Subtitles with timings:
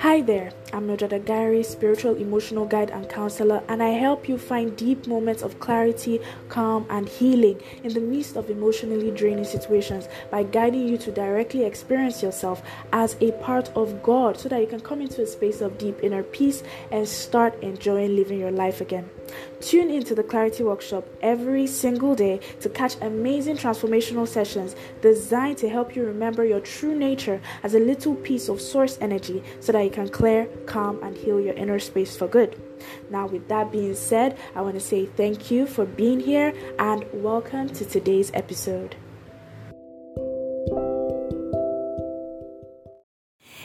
[0.00, 4.76] Hi there, I'm Nojada Gary, spiritual emotional guide and counselor, and I help you find
[4.76, 10.42] deep moments of clarity, calm, and healing in the midst of emotionally draining situations by
[10.42, 12.62] guiding you to directly experience yourself
[12.92, 15.98] as a part of God so that you can come into a space of deep
[16.02, 19.08] inner peace and start enjoying living your life again.
[19.60, 25.68] Tune into the Clarity Workshop every single day to catch amazing transformational sessions designed to
[25.68, 29.85] help you remember your true nature as a little piece of source energy so that
[29.86, 32.60] you can clear, calm, and heal your inner space for good.
[33.08, 37.06] Now, with that being said, I want to say thank you for being here and
[37.12, 38.96] welcome to today's episode.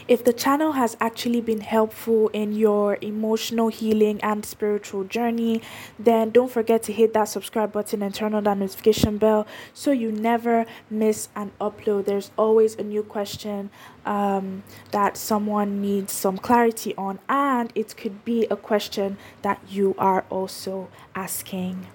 [0.07, 5.61] If the channel has actually been helpful in your emotional healing and spiritual journey,
[5.99, 9.91] then don't forget to hit that subscribe button and turn on that notification bell so
[9.91, 12.05] you never miss an upload.
[12.05, 13.69] There's always a new question
[14.05, 19.95] um, that someone needs some clarity on, and it could be a question that you
[19.97, 21.87] are also asking.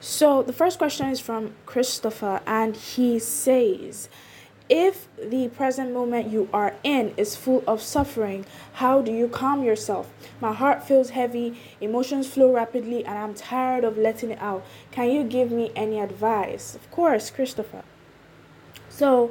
[0.00, 4.08] So, the first question is from Christopher, and he says,
[4.68, 9.64] if the present moment you are in is full of suffering, how do you calm
[9.64, 10.12] yourself?
[10.40, 14.64] My heart feels heavy, emotions flow rapidly, and I'm tired of letting it out.
[14.90, 16.74] Can you give me any advice?
[16.74, 17.82] Of course, Christopher.
[18.88, 19.30] So,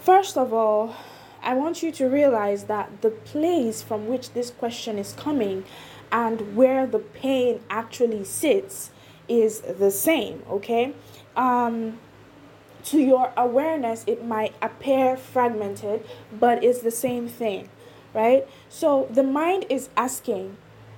[0.00, 0.96] first of all,
[1.42, 5.64] I want you to realize that the place from which this question is coming
[6.10, 8.90] and where the pain actually sits
[9.28, 10.92] is the same, okay?
[11.36, 11.98] Um,
[12.86, 17.68] to your awareness, it might appear fragmented, but it's the same thing,
[18.14, 18.46] right?
[18.68, 20.56] So the mind is asking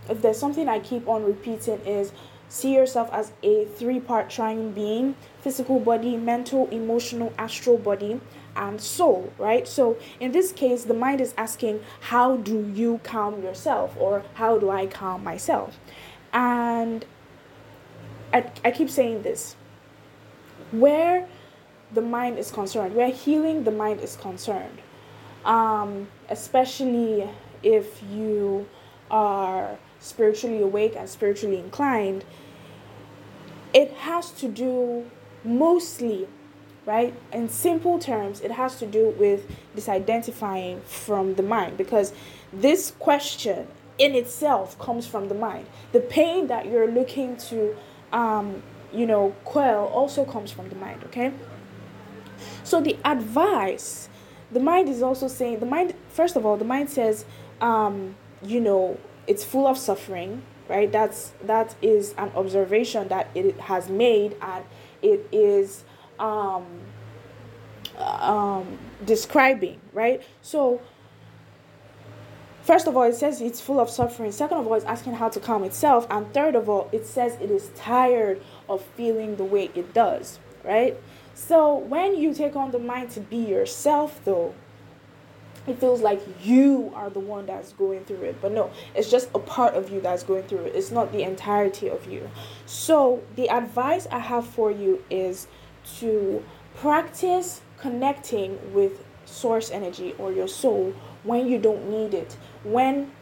[0.09, 2.13] if there's something I keep on repeating is
[2.49, 8.21] see yourself as a three part triune being physical body, mental, emotional, astral body,
[8.57, 9.69] and soul, right?
[9.69, 13.95] So in this case, the mind is asking, How do you calm yourself?
[13.99, 15.79] or How do I calm myself?
[16.33, 17.05] And
[18.33, 19.57] I, I keep saying this
[20.71, 21.27] where
[21.93, 24.81] the mind is concerned, where healing the mind is concerned,
[25.45, 27.29] um, especially
[27.63, 28.67] if you
[29.11, 32.25] are spiritually awake and spiritually inclined,
[33.73, 35.11] it has to do
[35.45, 36.29] mostly,
[36.87, 37.15] right?
[37.33, 42.13] In simple terms, it has to do with disidentifying from the mind because
[42.53, 43.67] this question
[43.99, 45.67] in itself comes from the mind.
[45.93, 47.77] The pain that you're looking to,
[48.13, 48.63] um,
[48.93, 51.33] you know, quell also comes from the mind, okay?
[52.69, 54.11] So the advice,
[54.53, 57.25] the mind is also saying, the mind, first of all, the mind says,
[57.63, 60.93] um, you know, it's full of suffering, right?
[60.93, 64.65] That's that is an observation that it has made, and
[65.01, 65.85] it is
[66.19, 66.67] um,
[67.97, 70.23] um, describing, right?
[70.43, 70.83] So.
[72.61, 74.31] First of all, it says it's full of suffering.
[74.31, 76.07] Second of all, it's asking how to calm itself.
[76.11, 80.39] And third of all, it says it is tired of feeling the way it does,
[80.63, 80.95] right?
[81.39, 84.55] So when you take on the mind to be yourself, though,
[85.69, 88.41] it feels like you are the one that's going through it.
[88.43, 90.75] But no, it's just a part of you that's going through it.
[90.75, 92.29] It's not the entirety of you.
[92.67, 95.47] So the advice I have for you is
[95.99, 96.45] to
[96.75, 102.37] practice connecting with source energy or your soul when you don't need it.
[102.65, 103.13] When,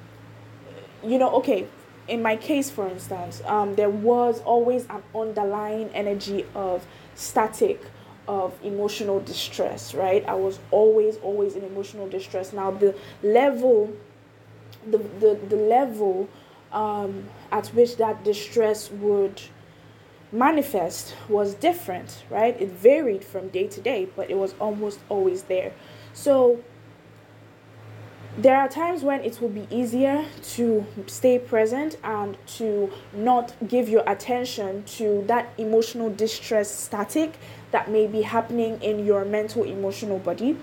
[1.05, 1.69] you know, okay,
[2.09, 7.83] in my case, for instance, um, there was always an underlying energy of static
[8.29, 10.25] of emotional distress, right?
[10.27, 12.53] I was always, always in emotional distress.
[12.53, 13.93] Now the level,
[14.87, 16.29] the the, the level
[16.73, 19.41] um, at which that distress would
[20.33, 22.61] manifest was different, right?
[22.61, 25.73] It varied from day to day, but it was almost always there.
[26.13, 26.61] So
[28.39, 33.89] there are times when it will be easier to stay present and to not give
[33.89, 37.39] your attention to that emotional distress static
[37.71, 40.57] that may be happening in your mental emotional body.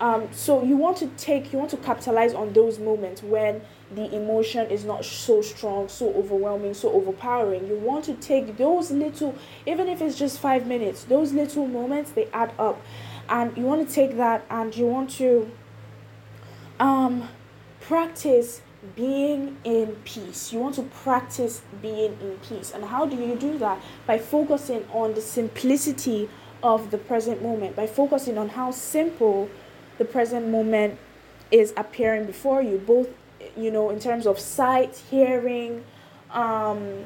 [0.00, 3.62] Um, so you want to take you want to capitalize on those moments when
[3.94, 7.68] the emotion is not so strong so overwhelming so overpowering.
[7.68, 9.36] You want to take those little
[9.66, 12.82] even if it's just five minutes those little moments they add up.
[13.28, 15.48] And you want to take that and you want to
[16.80, 17.28] um,
[17.80, 18.62] practice
[18.96, 20.52] being in peace.
[20.52, 22.72] You want to practice being in peace.
[22.72, 23.80] And how do you do that?
[24.06, 26.28] By focusing on the simplicity
[26.62, 29.48] of the present moment, by focusing on how simple
[29.98, 30.98] the present moment
[31.50, 33.08] is appearing before you, both,
[33.56, 35.84] you know, in terms of sight, hearing,
[36.30, 37.04] um,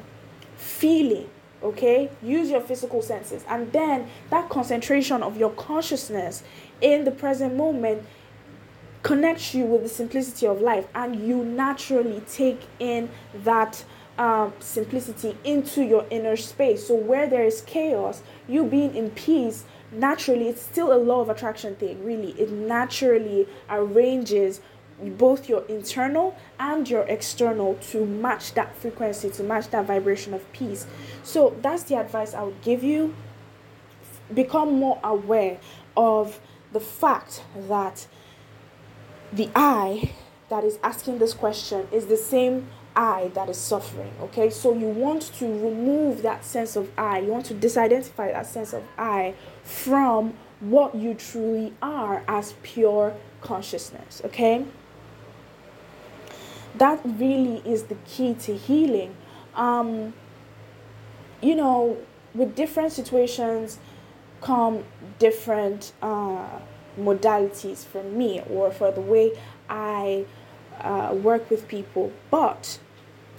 [0.55, 1.29] feeling,
[1.61, 6.41] okay use your physical senses and then that concentration of your consciousness
[6.81, 8.01] in the present moment
[9.03, 13.83] connects you with the simplicity of life and you naturally take in that
[14.17, 19.63] um, simplicity into your inner space so where there is chaos you being in peace
[19.93, 24.59] naturally it's still a law of attraction thing really it naturally arranges
[25.01, 30.51] both your internal and your external to match that frequency, to match that vibration of
[30.51, 30.85] peace.
[31.23, 33.15] So that's the advice I would give you.
[34.33, 35.59] Become more aware
[35.95, 36.39] of
[36.71, 38.07] the fact that
[39.31, 40.11] the I
[40.49, 44.11] that is asking this question is the same I that is suffering.
[44.21, 48.47] Okay, so you want to remove that sense of I, you want to disidentify that
[48.47, 54.21] sense of I from what you truly are as pure consciousness.
[54.25, 54.65] Okay
[56.75, 59.15] that really is the key to healing.
[59.55, 60.13] Um,
[61.41, 61.97] you know,
[62.33, 63.79] with different situations
[64.41, 64.83] come
[65.17, 66.47] different uh,
[66.99, 69.37] modalities for me or for the way
[69.69, 70.25] I
[70.79, 72.11] uh, work with people.
[72.29, 72.79] But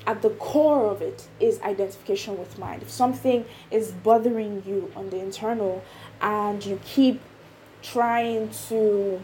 [0.06, 2.82] at the core of it is identification with mind.
[2.82, 5.84] If something is bothering you on the internal
[6.20, 7.20] and you keep
[7.82, 9.22] trying to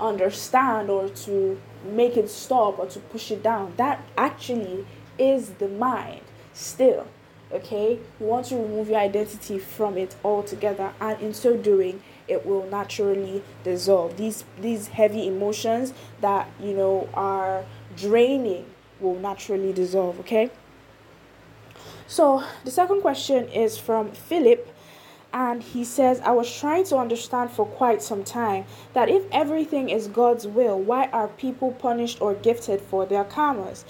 [0.00, 3.74] understand or to make it stop or to push it down.
[3.76, 4.86] That actually
[5.18, 6.22] is the mind
[6.52, 7.06] still.
[7.52, 12.46] Okay, you want to remove your identity from it altogether, and in so doing, it
[12.46, 14.16] will naturally dissolve.
[14.16, 17.64] These these heavy emotions that you know are
[17.96, 18.66] draining
[19.00, 20.20] will naturally dissolve.
[20.20, 20.50] Okay.
[22.06, 24.74] So the second question is from Philip
[25.34, 29.90] and he says, I was trying to understand for quite some time that if everything
[29.90, 33.84] is God's will, why are people punished or gifted for their karmas?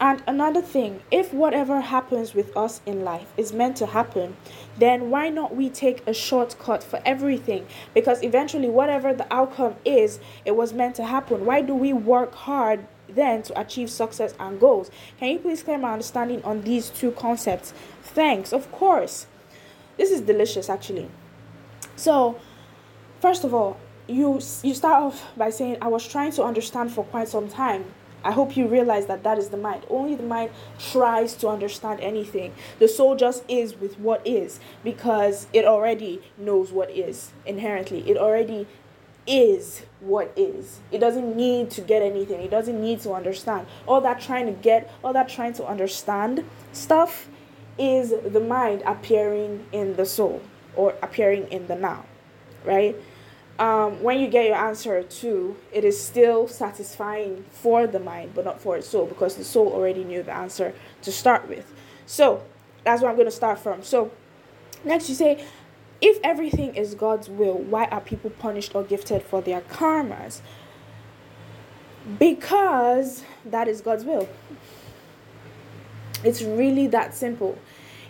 [0.00, 4.36] And another thing, if whatever happens with us in life is meant to happen,
[4.76, 7.66] then why not we take a shortcut for everything?
[7.94, 11.44] Because eventually, whatever the outcome is, it was meant to happen.
[11.44, 14.90] Why do we work hard then to achieve success and goals?
[15.18, 17.74] Can you please clear my understanding on these two concepts?
[18.02, 19.26] Thanks, of course.
[19.96, 21.10] This is delicious actually.
[21.96, 22.38] So,
[23.20, 27.04] first of all, you you start off by saying I was trying to understand for
[27.04, 27.84] quite some time.
[28.24, 29.84] I hope you realize that that is the mind.
[29.88, 32.52] Only the mind tries to understand anything.
[32.78, 38.08] The soul just is with what is because it already knows what is inherently.
[38.08, 38.66] It already
[39.26, 40.80] is what is.
[40.90, 42.40] It doesn't need to get anything.
[42.40, 43.66] It doesn't need to understand.
[43.86, 47.28] All that trying to get, all that trying to understand stuff
[47.78, 50.42] is the mind appearing in the soul
[50.74, 52.04] or appearing in the now,
[52.64, 52.96] right?
[53.58, 58.44] Um, when you get your answer to, it is still satisfying for the mind, but
[58.44, 61.72] not for its soul, because the soul already knew the answer to start with.
[62.06, 62.42] So
[62.84, 63.82] that's where I'm going to start from.
[63.82, 64.12] So
[64.84, 65.44] next, you say,
[66.00, 70.40] if everything is God's will, why are people punished or gifted for their karmas?
[72.18, 74.28] Because that is God's will.
[76.22, 77.58] It's really that simple.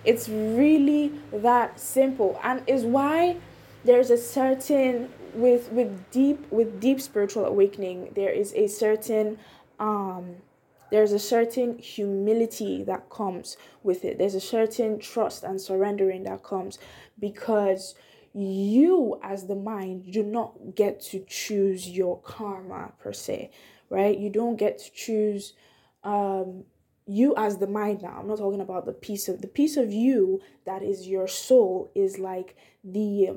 [0.05, 3.37] It's really that simple and is why
[3.85, 9.39] there's a certain with with deep with deep spiritual awakening there is a certain
[9.79, 10.37] um
[10.91, 14.17] there's a certain humility that comes with it.
[14.17, 16.79] There's a certain trust and surrendering that comes
[17.19, 17.95] because
[18.33, 23.51] you, as the mind, do not get to choose your karma per se,
[23.91, 24.17] right?
[24.17, 25.53] You don't get to choose
[26.05, 26.65] um,
[27.09, 29.91] you as the mind now i'm not talking about the piece of the piece of
[29.91, 33.31] you that is your soul is like the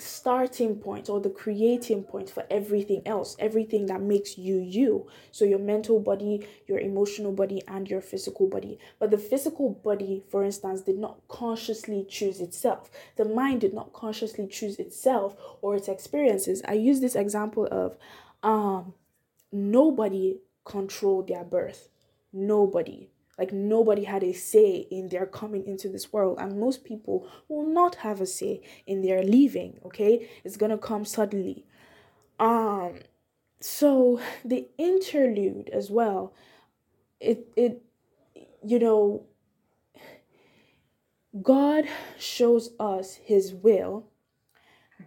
[0.00, 5.06] starting point or the creating point for everything else everything that makes you you.
[5.30, 8.78] So your mental body your emotional body and your physical body.
[8.98, 12.90] But the physical body for instance did not consciously choose itself.
[13.16, 16.62] The mind did not consciously choose itself or its experiences.
[16.66, 17.96] I use this example of
[18.42, 18.94] um
[19.52, 21.88] nobody controlled their birth.
[22.32, 23.10] Nobody.
[23.38, 27.66] Like nobody had a say in their coming into this world, and most people will
[27.66, 29.78] not have a say in their leaving.
[29.84, 31.64] Okay, it's gonna come suddenly.
[32.38, 33.00] Um,
[33.60, 36.34] so the interlude as well.
[37.20, 37.82] It it,
[38.64, 39.24] you know.
[41.42, 41.84] God
[42.18, 44.06] shows us His will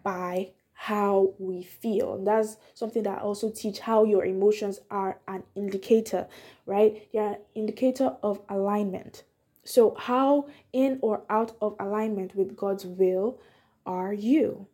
[0.03, 0.51] by
[0.83, 2.15] how we feel.
[2.15, 6.27] And that's something that I also teach how your emotions are an indicator,
[6.65, 7.07] right?
[7.13, 9.23] They're an indicator of alignment.
[9.63, 13.39] So, how in or out of alignment with God's will
[13.85, 14.67] are you?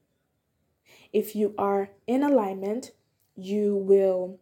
[1.13, 2.89] If you are in alignment,
[3.35, 4.39] you will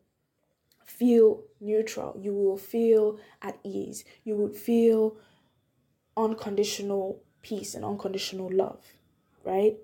[0.86, 2.18] feel neutral.
[2.18, 4.06] You will feel at ease.
[4.24, 5.18] You would feel
[6.16, 8.86] unconditional peace and unconditional love,
[9.44, 9.76] right?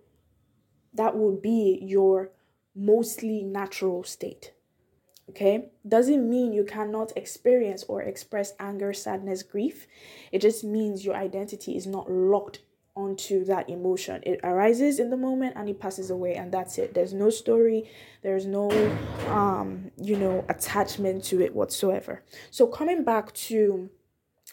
[0.93, 2.31] That would be your
[2.75, 4.53] mostly natural state.
[5.29, 9.87] Okay, doesn't mean you cannot experience or express anger, sadness, grief.
[10.33, 12.59] It just means your identity is not locked
[12.95, 14.21] onto that emotion.
[14.25, 16.93] It arises in the moment and it passes away, and that's it.
[16.93, 17.89] There's no story,
[18.21, 18.69] there's no,
[19.29, 22.23] um, you know, attachment to it whatsoever.
[22.51, 23.89] So, coming back to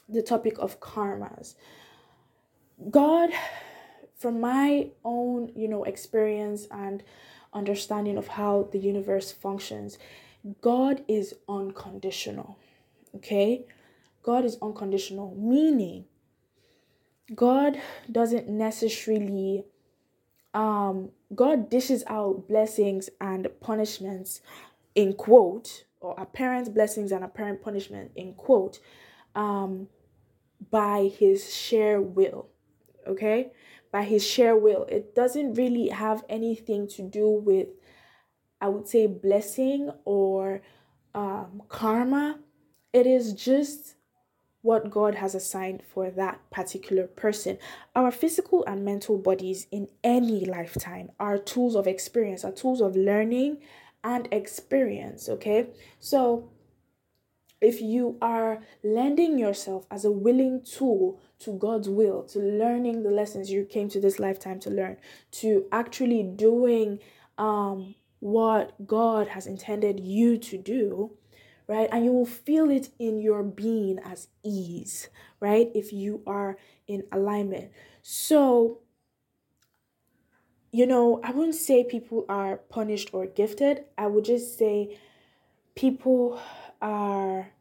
[0.09, 1.54] the topic of karmas,
[2.90, 3.30] God,
[4.21, 7.03] from my own, you know, experience and
[7.55, 9.99] understanding of how the universe functions,
[10.61, 12.59] God is unconditional.
[13.17, 13.65] Okay?
[14.23, 16.05] God is unconditional, meaning
[17.35, 19.65] God doesn't necessarily
[20.53, 24.41] um God dishes out blessings and punishments
[24.97, 28.81] in quote or apparent blessings and apparent punishment in quote
[29.37, 29.87] um
[30.73, 32.49] by his sheer will
[33.07, 33.53] okay
[33.92, 37.68] by his sheer will it doesn't really have anything to do with
[38.61, 40.61] I would say blessing or
[41.14, 42.38] um, karma.
[42.92, 43.94] It is just
[44.62, 47.56] what God has assigned for that particular person.
[47.94, 52.94] Our physical and mental bodies in any lifetime are tools of experience, are tools of
[52.94, 53.59] learning
[54.04, 55.28] and experience.
[55.28, 55.68] Okay.
[55.99, 56.50] So
[57.61, 63.11] if you are lending yourself as a willing tool to God's will, to learning the
[63.11, 64.97] lessons you came to this lifetime to learn,
[65.33, 66.99] to actually doing
[67.38, 71.12] um what God has intended you to do,
[71.67, 71.88] right?
[71.90, 75.09] And you will feel it in your being as ease,
[75.40, 75.71] right?
[75.75, 77.71] If you are in alignment.
[78.02, 78.81] So,
[80.71, 83.85] you know, I wouldn't say people are punished or gifted.
[83.97, 84.99] I would just say
[85.75, 86.40] people
[86.80, 87.52] are,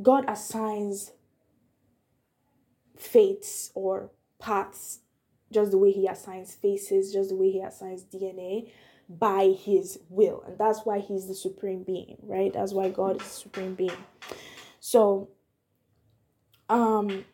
[0.00, 1.12] God assigns
[2.96, 5.00] fates or paths
[5.52, 8.70] just the way He assigns faces, just the way He assigns DNA
[9.10, 10.44] by his will.
[10.46, 12.52] And that's why he's the supreme being, right?
[12.52, 14.04] That's why God is the supreme being.
[14.78, 15.30] So
[16.68, 17.24] um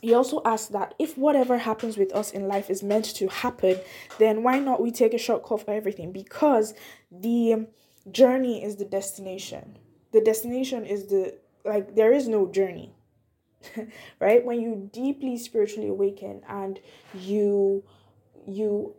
[0.00, 3.80] he also asked that if whatever happens with us in life is meant to happen,
[4.18, 6.12] then why not we take a shortcut for everything?
[6.12, 6.74] Because
[7.10, 7.66] the
[8.10, 9.78] journey is the destination.
[10.12, 12.94] The destination is the like there is no journey.
[14.20, 14.44] right?
[14.44, 16.80] When you deeply spiritually awaken and
[17.14, 17.84] you
[18.46, 18.94] you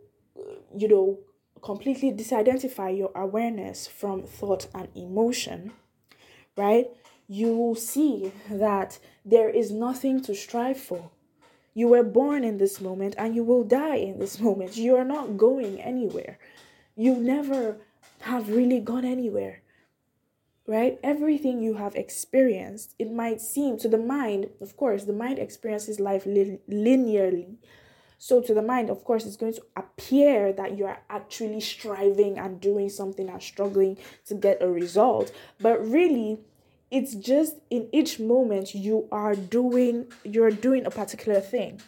[0.76, 1.18] you know
[1.62, 5.72] completely disidentify your awareness from thought and emotion,
[6.56, 6.86] right?
[7.28, 11.10] You will see that there is nothing to strive for.
[11.74, 14.76] You were born in this moment and you will die in this moment.
[14.76, 16.38] You are not going anywhere.
[16.94, 17.78] You never
[18.20, 19.62] have really gone anywhere.
[20.68, 20.98] Right?
[21.04, 26.00] Everything you have experienced, it might seem to the mind, of course, the mind experiences
[26.00, 27.56] life linearly
[28.18, 32.38] so, to the mind, of course, it's going to appear that you are actually striving
[32.38, 35.32] and doing something and struggling to get a result.
[35.60, 36.40] But really,
[36.90, 41.80] it's just in each moment you are doing you're doing a particular thing.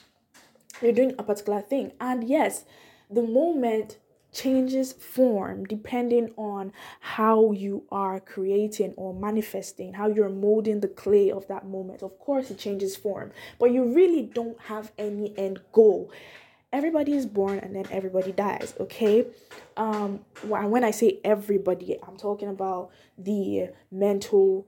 [0.83, 1.93] You're doing a particular thing.
[1.99, 2.65] And yes,
[3.11, 3.97] the moment
[4.33, 11.31] changes form depending on how you are creating or manifesting, how you're molding the clay
[11.31, 12.03] of that moment.
[12.03, 16.11] Of course, it changes form, but you really don't have any end goal.
[16.73, 19.27] Everybody is born and then everybody dies, okay?
[19.77, 24.67] Um, when I say everybody, I'm talking about the mental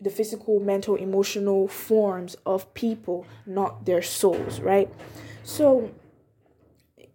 [0.00, 4.92] the physical, mental, emotional forms of people, not their souls, right?
[5.42, 5.90] So,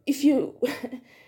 [0.07, 0.55] if you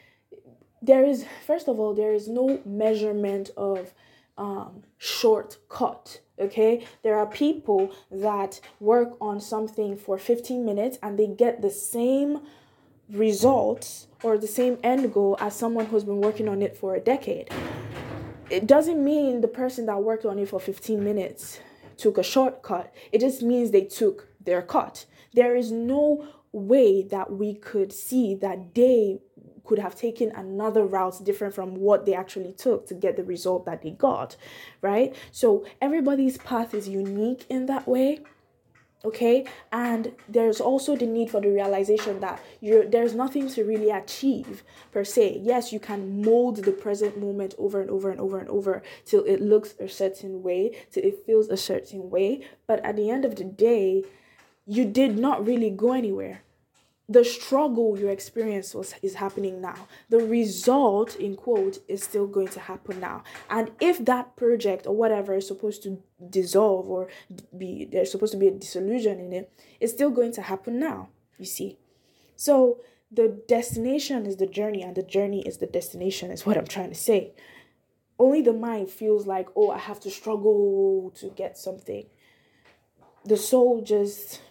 [0.84, 3.94] there is first of all there is no measurement of
[4.38, 6.86] um, shortcut okay?
[7.04, 12.42] There are people that work on something for 15 minutes and they get the same
[13.10, 17.00] results or the same end goal as someone who's been working on it for a
[17.00, 17.50] decade.
[18.50, 21.60] It doesn't mean the person that worked on it for 15 minutes
[21.98, 25.06] took a shortcut it just means they took their cut.
[25.34, 29.20] There is no way that we could see that they
[29.64, 33.66] could have taken another route different from what they actually took to get the result
[33.66, 34.36] that they got,
[34.82, 35.16] right?
[35.32, 38.20] So everybody's path is unique in that way
[39.06, 39.46] okay?
[39.72, 44.64] And there's also the need for the realization that you're there's nothing to really achieve
[44.92, 45.42] per se.
[45.44, 49.24] Yes you can mold the present moment over and over and over and over till
[49.24, 52.48] it looks a certain way till it feels a certain way.
[52.68, 54.04] But at the end of the day
[54.66, 56.42] you did not really go anywhere
[57.14, 59.88] the struggle you experience was is happening now.
[60.10, 63.24] The result in quote is still going to happen now.
[63.50, 67.10] And if that project or whatever is supposed to dissolve or
[67.58, 69.52] be there's supposed to be a dissolution in it
[69.82, 71.78] it's still going to happen now you see.
[72.36, 72.80] So
[73.12, 76.90] the destination is the journey and the journey is the destination is what i'm trying
[76.90, 77.34] to say.
[78.18, 82.06] Only the mind feels like oh i have to struggle to get something.
[83.26, 84.42] The soul just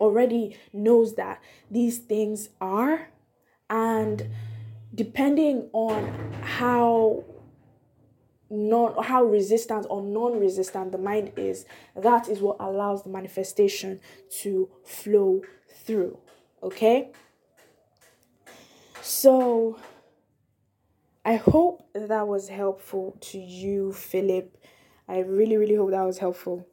[0.00, 1.40] already knows that
[1.70, 3.10] these things are.
[3.68, 4.28] And
[4.94, 7.24] depending on how
[8.50, 11.64] non how resistant or non-resistant the mind is
[11.94, 15.40] that is what allows the manifestation to flow
[15.84, 16.18] through
[16.62, 17.12] okay?
[19.02, 19.78] So
[21.24, 24.56] i hope that was helpful to you philip.
[25.08, 26.66] I really really hope that was helpful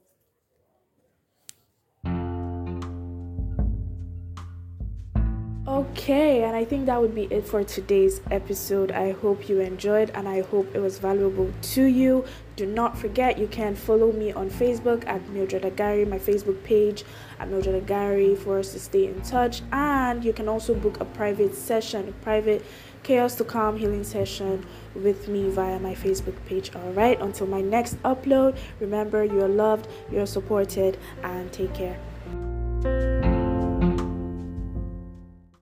[5.68, 8.90] Okay, and I think that would be it for today's episode.
[8.90, 12.24] I hope you enjoyed and I hope it was valuable to you.
[12.56, 17.04] Do not forget you can follow me on Facebook at Mildred Agary, my Facebook page
[17.38, 19.62] at Mildred Agary for us to stay in touch.
[19.74, 22.66] And you can also book a private session, a private
[23.04, 26.74] chaos to calm healing session with me via my Facebook page.
[26.78, 33.17] All right, until my next upload, remember you're loved, you're supported, and take care.